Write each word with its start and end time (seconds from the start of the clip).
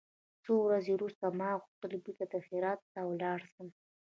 څو 0.43 0.53
ورځې 0.65 0.91
وروسته 0.95 1.25
ما 1.39 1.49
غوښتل 1.61 1.91
بېرته 2.03 2.25
دهراوت 2.31 2.81
ته 2.93 3.01
ولاړ 3.09 3.39
سم. 3.53 3.67